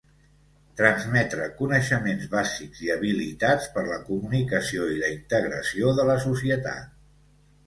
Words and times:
Transmetre 0.77 1.49
coneixements 1.59 2.25
bàsics 2.31 2.81
i 2.85 2.89
habilitats 2.95 3.69
per 3.77 3.85
la 3.91 4.01
comunicació 4.09 4.89
i 4.95 4.99
la 5.05 5.11
integració 5.19 5.93
de 6.01 6.09
la 6.13 6.19
societat. 6.27 6.91